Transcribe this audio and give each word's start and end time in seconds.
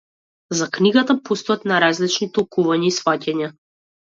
За 0.61 0.67
книгата 0.77 1.15
постојат 1.29 1.67
најразлични 1.73 2.31
толкувања 2.39 2.91
и 2.91 2.93
сфаќања. 2.99 3.53